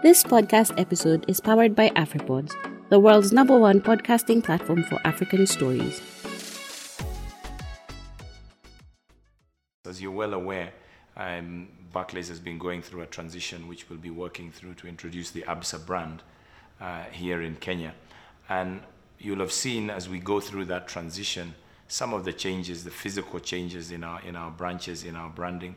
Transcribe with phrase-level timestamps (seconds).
[0.00, 2.54] This podcast episode is powered by AfriPods,
[2.88, 6.00] the world's number one podcasting platform for African stories.
[9.88, 10.72] As you're well aware,
[11.16, 15.32] um, Barclays has been going through a transition which we'll be working through to introduce
[15.32, 16.22] the ABSA brand
[16.80, 17.92] uh, here in Kenya.
[18.48, 18.82] And
[19.18, 21.56] you'll have seen as we go through that transition
[21.88, 25.74] some of the changes, the physical changes in our, in our branches, in our branding,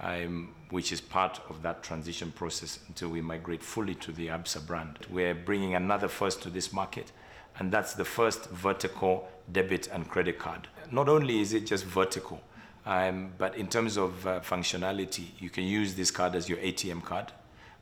[0.00, 4.66] um, which is part of that transition process until we migrate fully to the ABSA
[4.66, 4.98] brand.
[5.10, 7.12] We're bringing another first to this market,
[7.58, 10.68] and that's the first vertical debit and credit card.
[10.90, 12.40] Not only is it just vertical,
[12.86, 17.04] um, but in terms of uh, functionality, you can use this card as your ATM
[17.04, 17.32] card,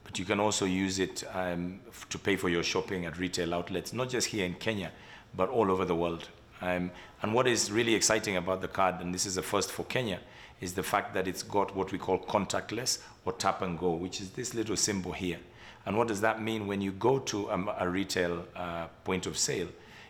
[0.03, 1.81] but you can also use it um,
[2.11, 4.91] to pay for your shopping at retail outlets, not just here in Kenya,
[5.37, 6.29] but all over the world.
[6.61, 6.91] Um,
[7.23, 10.21] and what is really exciting about the card, and this is a first for Kenya,
[10.61, 14.21] is the fact that it's got what we call contactless or tap and go, which
[14.21, 15.39] is this little symbol here.
[15.87, 19.39] And what does that mean when you go to a, a retail uh, point of
[19.39, 19.69] sale?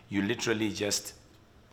[0.09, 1.13] You literally just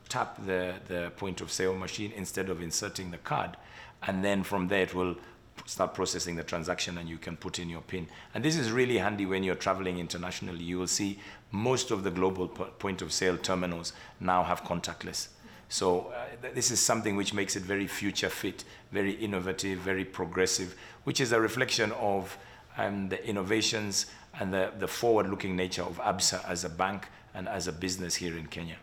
[0.09, 3.56] tap the, the point of sale machine instead of inserting the card.
[4.03, 5.17] And then from there, it will
[5.65, 8.07] start processing the transaction and you can put in your PIN.
[8.35, 10.63] And this is really handy when you're traveling internationally.
[10.63, 11.19] You will see
[11.51, 15.29] most of the global po- point of sale terminals now have contactless.
[15.69, 20.05] So uh, th- this is something which makes it very future fit, very innovative, very
[20.05, 22.37] progressive, which is a reflection of
[22.77, 24.07] um, the innovations
[24.39, 28.37] and the, the forward-looking nature of ABSA as a bank and as a business here
[28.37, 28.77] in Kenya.